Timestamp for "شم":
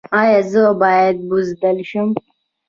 1.89-2.07